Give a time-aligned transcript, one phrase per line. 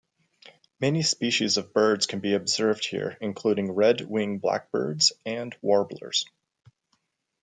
[0.79, 6.25] Many species of birds can be observed here including Red Wing Black-Birds and Warblers.